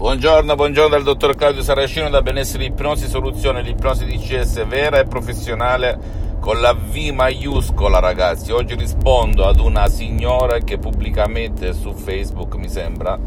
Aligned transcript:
Buongiorno, 0.00 0.54
buongiorno 0.54 0.88
dal 0.88 1.02
dottor 1.02 1.34
Claudio 1.34 1.62
Saracino 1.62 2.08
da 2.08 2.22
Benessere 2.22 2.64
Ipnosi 2.64 3.06
Soluzione, 3.06 3.60
l'ipnosi 3.60 4.06
DCS 4.06 4.66
vera 4.66 4.98
e 4.98 5.04
professionale 5.04 6.38
con 6.40 6.58
la 6.58 6.72
V 6.72 6.96
maiuscola 7.12 7.98
ragazzi. 7.98 8.50
Oggi 8.50 8.76
rispondo 8.76 9.46
ad 9.46 9.60
una 9.60 9.88
signora 9.88 10.60
che 10.60 10.78
pubblicamente 10.78 11.74
su 11.74 11.92
Facebook 11.92 12.54
mi 12.54 12.70
sembra 12.70 13.18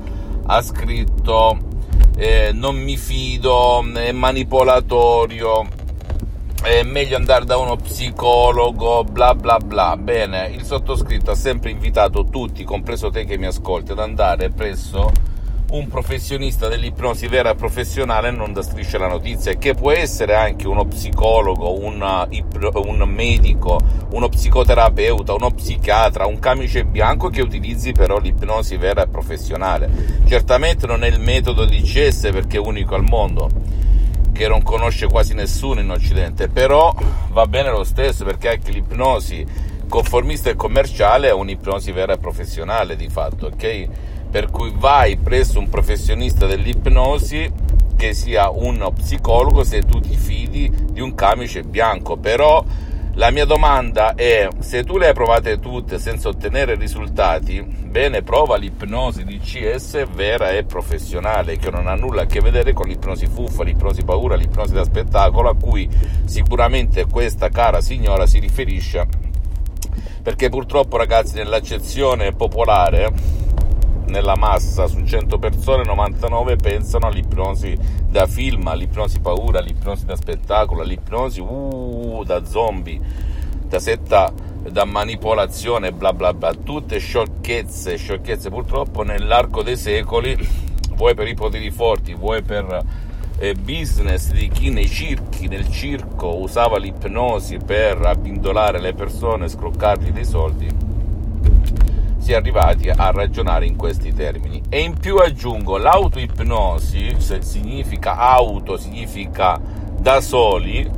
ha 0.47 0.61
scritto 0.63 1.59
eh, 2.17 2.49
non 2.51 2.75
mi 2.75 2.97
fido, 2.97 3.85
è 3.93 4.11
manipolatorio, 4.11 5.67
è 6.63 6.81
meglio 6.81 7.17
andare 7.17 7.45
da 7.45 7.57
uno 7.57 7.75
psicologo, 7.75 9.03
bla 9.03 9.35
bla 9.35 9.59
bla. 9.59 9.95
Bene, 9.95 10.49
il 10.51 10.63
sottoscritto 10.63 11.29
ha 11.29 11.35
sempre 11.35 11.69
invitato 11.69 12.23
tutti, 12.23 12.63
compreso 12.63 13.11
te 13.11 13.25
che 13.25 13.37
mi 13.37 13.45
ascolti, 13.45 13.91
ad 13.91 13.99
andare 13.99 14.49
presso 14.49 15.32
un 15.73 15.87
professionista 15.87 16.67
dell'ipnosi 16.67 17.25
vera 17.27 17.55
professionale 17.55 18.29
non 18.29 18.53
da 18.53 18.61
striscia 18.61 18.99
la 18.99 19.07
notizia, 19.07 19.53
che 19.53 19.73
può 19.73 19.91
essere 19.91 20.35
anche 20.35 20.67
uno 20.67 20.85
psicologo, 20.85 21.79
una, 21.79 22.27
un 22.29 23.03
medico, 23.07 23.79
uno 24.11 24.29
psicoterapeuta, 24.29 25.33
uno 25.33 25.49
psichiatra, 25.49 26.27
un 26.27 26.37
camice 26.37 26.85
bianco 26.85 27.29
che 27.29 27.41
utilizzi 27.41 27.91
però 27.91 28.19
l'ipnosi 28.19 28.77
vera 28.77 29.03
e 29.03 29.07
professionale. 29.07 30.21
Certamente 30.27 30.85
non 30.85 31.03
è 31.03 31.07
il 31.07 31.19
metodo 31.19 31.65
di 31.65 31.81
CS 31.81 32.29
perché 32.31 32.57
è 32.57 32.59
unico 32.59 32.93
al 32.93 33.03
mondo 33.03 33.49
che 34.31 34.47
non 34.47 34.61
conosce 34.63 35.07
quasi 35.07 35.33
nessuno 35.33 35.79
in 35.79 35.89
Occidente, 35.89 36.49
però 36.49 36.93
va 37.29 37.45
bene 37.47 37.71
lo 37.71 37.83
stesso 37.83 38.23
perché 38.23 38.49
anche 38.49 38.71
l'ipnosi 38.71 39.45
conformista 39.87 40.51
e 40.51 40.55
commerciale 40.55 41.29
è 41.29 41.33
un'ipnosi 41.33 41.91
vera 41.91 42.13
e 42.13 42.17
professionale 42.17 42.95
di 42.95 43.09
fatto, 43.09 43.47
ok? 43.47 44.11
Per 44.33 44.49
cui 44.49 44.73
vai 44.75 45.15
presso 45.17 45.59
un 45.59 45.69
professionista 45.69 46.47
dell'ipnosi 46.47 47.51
che 47.95 48.15
sia 48.15 48.49
uno 48.49 48.89
psicologo 48.89 49.63
se 49.63 49.83
tu 49.83 49.99
ti 49.99 50.17
fidi 50.17 50.73
di 50.89 50.99
un 51.01 51.13
camice 51.13 51.61
bianco. 51.61 52.17
Però 52.17 52.65
la 53.13 53.29
mia 53.29 53.45
domanda 53.45 54.15
è 54.15 54.47
se 54.57 54.83
tu 54.83 54.97
le 54.97 55.09
hai 55.09 55.13
provate 55.13 55.59
tutte 55.59 55.99
senza 55.99 56.29
ottenere 56.29 56.73
risultati 56.73 57.61
bene 57.61 58.23
prova 58.23 58.55
l'ipnosi 58.55 59.23
di 59.23 59.37
CS 59.37 60.03
vera 60.11 60.49
e 60.49 60.63
professionale 60.63 61.57
che 61.57 61.69
non 61.69 61.85
ha 61.85 61.93
nulla 61.93 62.23
a 62.23 62.25
che 62.25 62.39
vedere 62.39 62.73
con 62.73 62.87
l'ipnosi 62.87 63.27
fuffa 63.27 63.61
l'ipnosi 63.61 64.03
paura 64.03 64.33
l'ipnosi 64.33 64.73
da 64.73 64.83
spettacolo 64.83 65.49
a 65.49 65.55
cui 65.55 65.87
sicuramente 66.25 67.05
questa 67.05 67.49
cara 67.49 67.81
signora 67.81 68.25
si 68.25 68.39
riferisce. 68.39 69.07
Perché 70.23 70.49
purtroppo 70.49 70.97
ragazzi 70.97 71.35
nell'accezione 71.35 72.31
popolare 72.31 73.41
nella 74.07 74.35
massa 74.35 74.87
su 74.87 75.03
100 75.03 75.37
persone 75.39 75.83
99 75.83 76.55
pensano 76.55 77.07
all'ipnosi 77.07 77.77
da 78.09 78.27
film, 78.27 78.67
all'ipnosi 78.67 79.19
paura, 79.19 79.59
all'ipnosi 79.59 80.05
da 80.05 80.15
spettacolo, 80.15 80.81
all'ipnosi 80.81 81.39
uh, 81.39 82.23
da 82.25 82.45
zombie, 82.45 82.99
da 83.67 83.79
setta 83.79 84.31
da 84.69 84.85
manipolazione, 84.85 85.91
bla 85.91 86.13
bla 86.13 86.33
bla, 86.33 86.53
tutte 86.53 86.99
sciocchezze, 86.99 87.97
sciocchezze. 87.97 88.49
Purtroppo 88.49 89.03
nell'arco 89.03 89.61
dei 89.61 89.77
secoli, 89.77 90.37
vuoi 90.95 91.15
per 91.15 91.27
i 91.27 91.33
poteri 91.33 91.69
forti, 91.69 92.13
vuoi 92.13 92.41
per 92.41 92.81
eh, 93.39 93.55
business 93.55 94.31
di 94.31 94.47
chi 94.47 94.69
nei 94.69 94.87
circhi, 94.87 95.47
nel 95.47 95.69
circo 95.69 96.37
usava 96.37 96.77
l'ipnosi 96.77 97.57
per 97.57 97.99
abbindolare 98.01 98.79
le 98.79 98.93
persone, 98.93 99.49
scroccargli 99.49 100.11
dei 100.11 100.25
soldi, 100.25 100.67
si 102.23 102.31
è 102.31 102.35
arrivati 102.35 102.89
a 102.89 103.11
ragionare 103.11 103.65
in 103.65 103.75
questi 103.75 104.13
termini. 104.13 104.61
E 104.69 104.79
in 104.79 104.97
più 104.97 105.17
aggiungo, 105.17 105.77
l'autoipnosi 105.77 107.17
significa 107.39 108.15
auto, 108.17 108.77
significa 108.77 109.59
da 109.99 110.21
soli, 110.21 110.89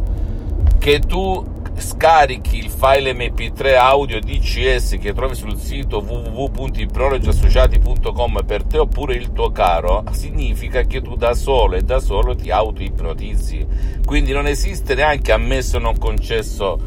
che 0.78 1.00
tu 1.00 1.54
scarichi 1.78 2.60
il 2.60 2.70
file 2.70 3.14
mp3 3.14 3.76
audio 3.76 4.20
DCS 4.20 4.98
che 5.00 5.14
trovi 5.14 5.34
sul 5.34 5.58
sito 5.58 5.98
www.ipnologiassociati.com 5.98 8.44
per 8.46 8.64
te 8.64 8.78
oppure 8.78 9.16
il 9.16 9.32
tuo 9.34 9.52
caro, 9.52 10.04
significa 10.12 10.84
che 10.84 11.02
tu 11.02 11.16
da 11.16 11.34
solo 11.34 11.76
e 11.76 11.82
da 11.82 11.98
solo 12.00 12.36
ti 12.36 12.52
autoipnotizzi. 12.52 13.66
Quindi 14.06 14.32
non 14.32 14.46
esiste 14.46 14.94
neanche 14.94 15.32
ammesso 15.32 15.80
non 15.80 15.98
concesso 15.98 16.80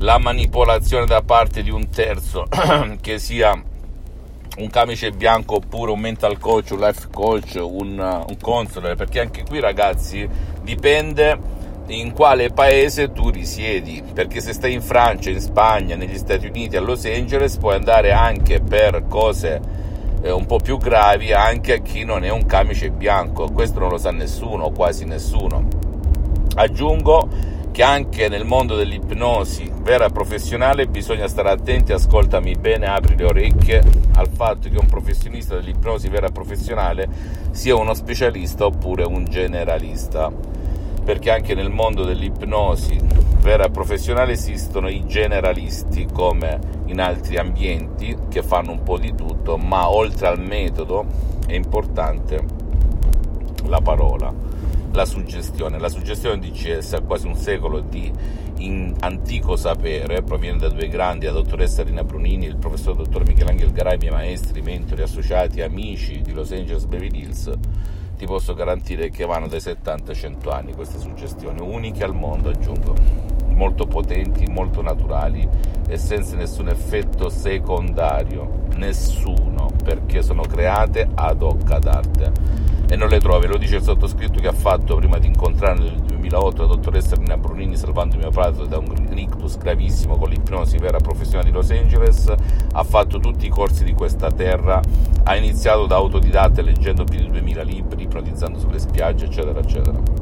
la 0.00 0.18
manipolazione 0.18 1.04
da 1.04 1.22
parte 1.22 1.62
di 1.62 1.70
un 1.70 1.88
terzo, 1.90 2.46
che 3.00 3.18
sia 3.18 3.52
un 4.58 4.68
camice 4.70 5.10
bianco 5.10 5.56
oppure 5.56 5.92
un 5.92 6.00
mental 6.00 6.38
coach, 6.38 6.70
un 6.70 6.80
life 6.80 7.08
coach, 7.12 7.58
un, 7.60 7.98
un 7.98 8.36
counselor, 8.40 8.94
perché 8.96 9.20
anche 9.20 9.44
qui 9.44 9.60
ragazzi 9.60 10.28
dipende 10.62 11.58
in 11.88 12.12
quale 12.12 12.50
paese 12.50 13.12
tu 13.12 13.30
risiedi, 13.30 14.02
perché 14.14 14.40
se 14.40 14.52
stai 14.52 14.72
in 14.72 14.82
Francia, 14.82 15.30
in 15.30 15.40
Spagna, 15.40 15.96
negli 15.96 16.16
Stati 16.16 16.46
Uniti, 16.46 16.76
a 16.76 16.80
Los 16.80 17.04
Angeles, 17.04 17.56
puoi 17.56 17.74
andare 17.74 18.12
anche 18.12 18.60
per 18.60 19.04
cose 19.08 19.60
eh, 20.22 20.30
un 20.30 20.46
po' 20.46 20.58
più 20.58 20.78
gravi 20.78 21.32
anche 21.32 21.74
a 21.74 21.78
chi 21.78 22.04
non 22.04 22.24
è 22.24 22.30
un 22.30 22.46
camice 22.46 22.90
bianco, 22.90 23.50
questo 23.50 23.80
non 23.80 23.90
lo 23.90 23.98
sa 23.98 24.12
nessuno, 24.12 24.70
quasi 24.70 25.04
nessuno. 25.04 25.66
Aggiungo 26.54 27.28
che 27.72 27.82
anche 27.82 28.28
nel 28.28 28.44
mondo 28.44 28.74
dell'ipnosi 28.74 29.70
vera 29.82 30.08
professionale 30.10 30.86
bisogna 30.86 31.28
stare 31.28 31.50
attenti, 31.50 31.92
ascoltami 31.92 32.54
bene, 32.56 32.86
apri 32.86 33.16
le 33.16 33.24
orecchie 33.24 33.82
al 34.14 34.28
fatto 34.28 34.68
che 34.68 34.76
un 34.76 34.86
professionista 34.86 35.54
dell'ipnosi 35.54 36.08
vera 36.08 36.30
professionale 36.30 37.08
sia 37.52 37.76
uno 37.76 37.94
specialista 37.94 38.66
oppure 38.66 39.04
un 39.04 39.24
generalista, 39.24 40.32
perché 41.04 41.30
anche 41.30 41.54
nel 41.54 41.70
mondo 41.70 42.04
dell'ipnosi 42.04 43.00
vera 43.40 43.68
professionale 43.68 44.32
esistono 44.32 44.88
i 44.88 45.06
generalisti 45.06 46.06
come 46.12 46.58
in 46.86 47.00
altri 47.00 47.36
ambienti 47.36 48.16
che 48.28 48.42
fanno 48.42 48.72
un 48.72 48.82
po' 48.82 48.98
di 48.98 49.14
tutto, 49.14 49.56
ma 49.56 49.88
oltre 49.88 50.26
al 50.26 50.40
metodo 50.40 51.04
è 51.46 51.54
importante 51.54 52.58
la 53.64 53.80
parola 53.80 54.50
la 54.92 55.04
suggestione. 55.04 55.78
La 55.78 55.88
suggestione 55.88 56.38
di 56.38 56.50
CS 56.50 56.94
ha 56.94 57.00
quasi 57.00 57.26
un 57.26 57.36
secolo 57.36 57.80
di 57.80 58.12
antico 59.00 59.56
sapere, 59.56 60.22
proviene 60.22 60.58
da 60.58 60.68
due 60.68 60.88
grandi, 60.88 61.24
la 61.24 61.32
dottoressa 61.32 61.82
Rina 61.82 62.04
Brunini 62.04 62.44
il 62.44 62.56
professor 62.56 62.94
dottor 62.94 63.26
Michelangelo 63.26 63.72
Garai, 63.72 63.96
miei 63.96 64.12
maestri, 64.12 64.60
mentori, 64.60 65.02
associati, 65.02 65.62
amici 65.62 66.20
di 66.20 66.32
Los 66.32 66.52
Angeles 66.52 66.84
Beverly 66.84 67.20
Hills. 67.20 67.50
Ti 68.18 68.26
posso 68.26 68.52
garantire 68.52 69.08
che 69.08 69.24
vanno 69.24 69.46
dai 69.46 69.60
70 69.60 70.10
ai 70.10 70.16
100 70.16 70.50
anni 70.50 70.74
queste 70.74 70.98
suggestioni, 70.98 71.60
uniche 71.62 72.04
al 72.04 72.14
mondo 72.14 72.50
aggiungo, 72.50 72.94
molto 73.46 73.86
potenti, 73.86 74.44
molto 74.46 74.82
naturali 74.82 75.48
e 75.88 75.96
senza 75.96 76.36
nessun 76.36 76.68
effetto 76.68 77.30
secondario, 77.30 78.64
nessuno, 78.76 79.70
perché 79.82 80.20
sono 80.20 80.42
create 80.42 81.08
ad 81.14 81.40
hoc 81.40 81.70
ad 81.70 81.86
arte 81.86 82.59
e 82.90 82.96
non 82.96 83.08
le 83.08 83.20
trovi, 83.20 83.46
lo 83.46 83.56
dice 83.56 83.76
il 83.76 83.82
sottoscritto 83.82 84.40
che 84.40 84.48
ha 84.48 84.52
fatto 84.52 84.96
prima 84.96 85.18
di 85.18 85.28
incontrare 85.28 85.78
nel 85.78 85.94
2008 86.00 86.62
la 86.62 86.66
dottoressa 86.66 87.14
Rina 87.14 87.36
Brunini 87.36 87.76
salvando 87.76 88.16
mio 88.16 88.30
padre 88.30 88.66
da 88.66 88.78
un 88.78 89.16
ictus 89.16 89.58
gravissimo 89.58 90.16
con 90.16 90.28
l'ipnosi 90.28 90.76
vera 90.76 90.98
professionale 90.98 91.50
di 91.50 91.54
Los 91.54 91.70
Angeles, 91.70 92.34
ha 92.72 92.82
fatto 92.82 93.20
tutti 93.20 93.46
i 93.46 93.48
corsi 93.48 93.84
di 93.84 93.92
questa 93.92 94.32
terra, 94.32 94.80
ha 95.22 95.36
iniziato 95.36 95.86
da 95.86 95.96
autodidatta 95.96 96.62
leggendo 96.62 97.04
più 97.04 97.20
di 97.20 97.30
2000 97.30 97.62
libri, 97.62 98.02
ipnotizzando 98.02 98.58
sulle 98.58 98.80
spiagge 98.80 99.26
eccetera 99.26 99.60
eccetera 99.60 100.19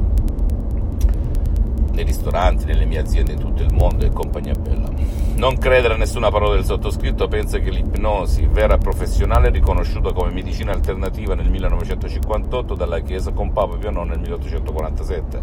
ristoranti, 2.29 2.65
nelle 2.65 2.85
mie 2.85 2.99
aziende 2.99 3.33
in 3.33 3.39
tutto 3.39 3.63
il 3.63 3.73
mondo 3.73 4.05
e 4.05 4.11
compagnia 4.11 4.53
bella. 4.53 4.89
Non 5.35 5.57
credere 5.57 5.95
a 5.95 5.97
nessuna 5.97 6.29
parola 6.29 6.53
del 6.53 6.63
sottoscritto, 6.65 7.27
pensa 7.27 7.57
che 7.59 7.71
l'ipnosi 7.71 8.45
vera 8.45 8.75
e 8.75 8.77
professionale, 8.77 9.49
riconosciuta 9.49 10.13
come 10.13 10.31
medicina 10.31 10.71
alternativa 10.71 11.33
nel 11.33 11.49
1958 11.49 12.75
dalla 12.75 12.99
Chiesa 12.99 13.31
con 13.31 13.51
Papa 13.51 13.77
Pio 13.77 13.89
IX 13.89 14.07
nel 14.07 14.19
1847. 14.19 15.41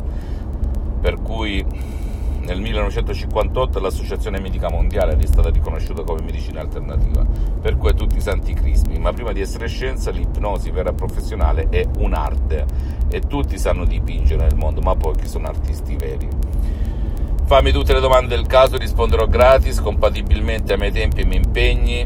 Per 1.00 1.20
cui 1.22 1.64
Nel 2.46 2.60
1958 2.60 3.80
l'Associazione 3.80 4.38
Medica 4.38 4.70
Mondiale 4.70 5.16
è 5.16 5.26
stata 5.26 5.50
riconosciuta 5.50 6.04
come 6.04 6.22
medicina 6.22 6.60
alternativa, 6.60 7.26
per 7.60 7.76
cui 7.76 7.90
è 7.90 7.94
tutti 7.94 8.18
i 8.18 8.20
santi 8.20 8.54
crismi, 8.54 9.00
ma 9.00 9.12
prima 9.12 9.32
di 9.32 9.40
essere 9.40 9.66
scienza 9.66 10.12
l'ipnosi 10.12 10.70
vera 10.70 10.92
professionale 10.92 11.66
è 11.70 11.84
un'arte 11.98 12.64
e 13.10 13.18
tutti 13.22 13.58
sanno 13.58 13.84
dipingere 13.84 14.46
nel 14.46 14.54
mondo, 14.54 14.80
ma 14.80 14.94
pochi 14.94 15.26
sono 15.26 15.48
artisti 15.48 15.96
veri. 15.96 16.28
Fammi 17.46 17.70
tutte 17.70 17.92
le 17.92 18.00
domande 18.00 18.34
del 18.34 18.44
caso, 18.44 18.76
risponderò 18.76 19.28
gratis, 19.28 19.80
compatibilmente 19.80 20.72
ai 20.72 20.78
miei 20.80 20.90
tempi 20.90 21.18
e 21.18 21.22
ai 21.22 21.28
miei 21.28 21.42
impegni. 21.44 22.04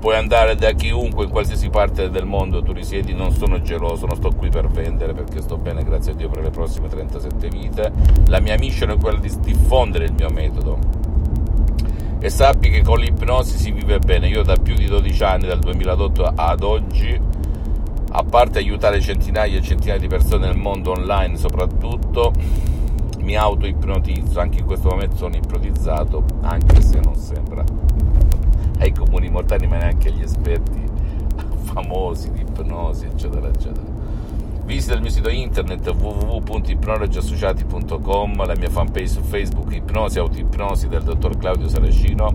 Puoi 0.00 0.16
andare 0.16 0.56
da 0.56 0.72
chiunque 0.72 1.26
in 1.26 1.30
qualsiasi 1.30 1.68
parte 1.68 2.10
del 2.10 2.24
mondo 2.24 2.60
tu 2.60 2.72
risiedi, 2.72 3.14
non 3.14 3.30
sono 3.30 3.62
geloso, 3.62 4.06
non 4.06 4.16
sto 4.16 4.30
qui 4.30 4.48
per 4.48 4.66
vendere 4.66 5.12
perché 5.12 5.42
sto 5.42 5.58
bene, 5.58 5.84
grazie 5.84 6.10
a 6.10 6.14
Dio, 6.16 6.28
per 6.28 6.42
le 6.42 6.50
prossime 6.50 6.88
37 6.88 7.48
vite. 7.50 7.92
La 8.26 8.40
mia 8.40 8.56
mission 8.58 8.90
è 8.90 8.98
quella 8.98 9.20
di 9.20 9.30
diffondere 9.42 10.06
il 10.06 10.12
mio 10.12 10.28
metodo. 10.28 10.78
E 12.18 12.28
sappi 12.28 12.68
che 12.68 12.82
con 12.82 12.98
l'ipnosi 12.98 13.58
si 13.58 13.70
vive 13.70 14.00
bene. 14.00 14.26
Io 14.26 14.42
da 14.42 14.56
più 14.56 14.74
di 14.74 14.86
12 14.86 15.22
anni, 15.22 15.46
dal 15.46 15.60
2008 15.60 16.32
ad 16.34 16.62
oggi, 16.64 17.20
a 18.10 18.24
parte 18.24 18.58
aiutare 18.58 19.00
centinaia 19.00 19.56
e 19.56 19.62
centinaia 19.62 20.00
di 20.00 20.08
persone 20.08 20.48
nel 20.48 20.56
mondo 20.56 20.90
online 20.90 21.36
soprattutto, 21.36 22.32
mi 23.22 23.36
auto-ipnotizzo, 23.36 24.40
anche 24.40 24.58
in 24.60 24.66
questo 24.66 24.88
momento 24.88 25.16
sono 25.16 25.36
ipnotizzato, 25.36 26.24
anche 26.42 26.82
se 26.82 27.00
non 27.00 27.14
sembra 27.14 27.64
ai 28.78 28.92
comuni 28.92 29.28
mortali, 29.28 29.66
ma 29.66 29.76
neanche 29.76 30.08
agli 30.08 30.22
esperti 30.22 30.80
famosi 31.64 32.32
di 32.32 32.40
ipnosi, 32.40 33.04
eccetera, 33.06 33.48
eccetera. 33.48 33.98
Visita 34.64 34.94
il 34.94 35.00
mio 35.00 35.10
sito 35.10 35.28
internet 35.28 35.86
www.ipnologiassociati.com, 35.88 38.46
la 38.46 38.54
mia 38.56 38.70
fanpage 38.70 39.08
su 39.08 39.20
Facebook 39.22 39.74
Ipnosi 39.74 40.18
Autoipnosi 40.18 40.88
del 40.88 41.02
dottor 41.02 41.36
Claudio 41.36 41.68
Saracino. 41.68 42.34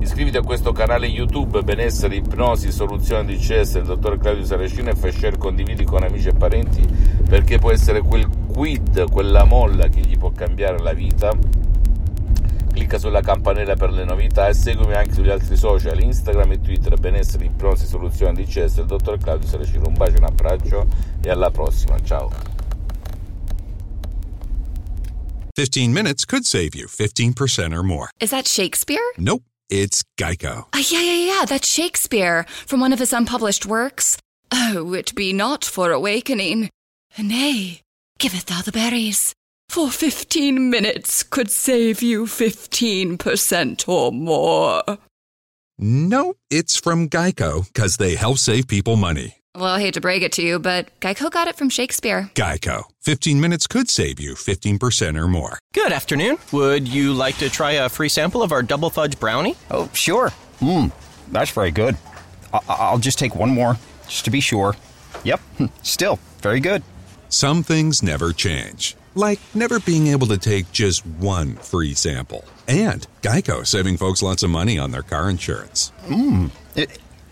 Iscriviti 0.00 0.36
a 0.36 0.42
questo 0.42 0.72
canale 0.72 1.06
YouTube 1.06 1.62
Benessere 1.62 2.16
Ipnosi 2.16 2.70
Soluzione 2.70 3.24
di 3.24 3.36
CS 3.36 3.72
del 3.74 3.84
dottor 3.84 4.18
Claudio 4.18 4.44
Saracino 4.44 4.90
e 4.90 4.94
fai 4.94 5.12
share, 5.12 5.36
condividi 5.36 5.84
con 5.84 6.04
amici 6.04 6.28
e 6.28 6.34
parenti 6.34 6.86
perché 7.28 7.58
può 7.58 7.72
essere 7.72 8.00
quel 8.00 8.28
quid, 8.46 9.10
quella 9.10 9.44
molla 9.44 9.88
che 9.88 10.00
gli 10.00 10.16
può 10.16 10.30
cambiare 10.30 10.78
la 10.78 10.92
vita. 10.92 11.36
Clicca 12.72 12.98
sulla 12.98 13.20
campanella 13.20 13.74
per 13.74 13.90
le 13.90 14.04
novità 14.04 14.46
e 14.46 14.54
seguimi 14.54 14.94
anche 14.94 15.14
sugli 15.14 15.30
altri 15.30 15.56
social, 15.56 16.00
Instagram 16.00 16.52
e 16.52 16.60
Twitter, 16.60 16.96
Benessere 16.96 17.46
Ipnosi 17.46 17.84
Soluzione 17.84 18.34
di 18.34 18.44
CS 18.44 18.76
del 18.76 18.86
dottor 18.86 19.18
Claudio 19.18 19.48
Saracino. 19.48 19.88
Un 19.88 19.94
bacio, 19.94 20.18
un 20.18 20.24
abbraccio 20.24 20.86
e 21.20 21.28
alla 21.28 21.50
prossima. 21.50 21.96
Ciao. 22.04 22.30
15 25.58 25.92
minutes 25.92 26.24
could 26.24 26.44
save 26.44 26.76
you 26.76 26.86
15% 26.86 27.74
or 27.74 27.82
more. 27.82 28.10
Is 28.20 28.30
that 28.30 28.46
Shakespeare? 28.46 29.02
Nope, 29.16 29.42
it's 29.70 30.04
Geico. 30.18 30.66
Uh, 30.72 30.82
yeah, 30.90 31.00
yeah, 31.00 31.38
yeah, 31.38 31.44
that's 31.44 31.68
Shakespeare 31.68 32.44
from 32.66 32.80
one 32.80 32.92
of 32.92 32.98
his 32.98 33.12
unpublished 33.12 33.66
works. 33.66 34.18
Oh, 34.50 34.94
it 34.94 35.14
be 35.14 35.32
not 35.32 35.64
for 35.64 35.92
awakening. 35.92 36.70
Nay, 37.18 37.82
giveth 38.18 38.46
thou 38.46 38.62
the 38.62 38.72
berries. 38.72 39.34
For 39.68 39.90
15 39.90 40.70
minutes 40.70 41.22
could 41.22 41.50
save 41.50 42.02
you 42.02 42.24
15% 42.24 43.88
or 43.88 44.12
more. 44.12 44.82
No, 45.78 46.34
it's 46.50 46.76
from 46.76 47.08
Geico 47.08 47.66
because 47.66 47.98
they 47.98 48.14
help 48.16 48.38
save 48.38 48.66
people 48.66 48.96
money. 48.96 49.37
Well, 49.58 49.74
I 49.74 49.80
hate 49.80 49.94
to 49.94 50.00
break 50.00 50.22
it 50.22 50.30
to 50.32 50.42
you, 50.42 50.60
but 50.60 50.88
Geico 51.00 51.28
got 51.32 51.48
it 51.48 51.56
from 51.56 51.68
Shakespeare. 51.68 52.30
Geico. 52.36 52.84
15 53.00 53.40
minutes 53.40 53.66
could 53.66 53.90
save 53.90 54.20
you 54.20 54.34
15% 54.34 55.18
or 55.18 55.26
more. 55.26 55.58
Good 55.74 55.90
afternoon. 55.90 56.38
Would 56.52 56.86
you 56.86 57.12
like 57.12 57.38
to 57.38 57.50
try 57.50 57.72
a 57.72 57.88
free 57.88 58.08
sample 58.08 58.44
of 58.44 58.52
our 58.52 58.62
double 58.62 58.88
fudge 58.88 59.18
brownie? 59.18 59.56
Oh, 59.68 59.90
sure. 59.94 60.30
Mmm, 60.60 60.92
that's 61.32 61.50
very 61.50 61.72
good. 61.72 61.96
I- 62.54 62.60
I'll 62.68 62.98
just 62.98 63.18
take 63.18 63.34
one 63.34 63.50
more, 63.50 63.76
just 64.06 64.24
to 64.26 64.30
be 64.30 64.38
sure. 64.40 64.76
Yep, 65.24 65.40
hmm, 65.56 65.66
still 65.82 66.20
very 66.40 66.60
good. 66.60 66.84
Some 67.28 67.64
things 67.64 68.00
never 68.00 68.32
change, 68.32 68.96
like 69.16 69.40
never 69.54 69.80
being 69.80 70.06
able 70.06 70.28
to 70.28 70.38
take 70.38 70.70
just 70.70 71.04
one 71.04 71.56
free 71.56 71.94
sample. 71.94 72.44
And 72.68 73.04
Geico 73.22 73.66
saving 73.66 73.96
folks 73.96 74.22
lots 74.22 74.44
of 74.44 74.50
money 74.50 74.78
on 74.78 74.92
their 74.92 75.02
car 75.02 75.28
insurance. 75.28 75.90
Mmm, 76.06 76.50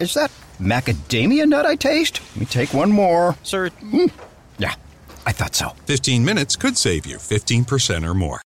is 0.01 0.15
that 0.15 0.33
macadamia 0.61 1.47
nut 1.47 1.67
I 1.67 1.77
taste? 1.77 2.21
Let 2.35 2.41
me 2.41 2.47
take 2.47 2.75
one 2.75 2.91
more. 2.91 3.37
Sir, 3.43 3.71
hmm. 3.71 4.07
Yeah, 4.59 4.75
I 5.27 5.33
thought 5.33 5.55
so. 5.55 5.71
15 5.87 6.25
minutes 6.25 6.57
could 6.57 6.77
save 6.77 7.07
you 7.07 7.17
15% 7.17 8.07
or 8.07 8.15
more. 8.15 8.35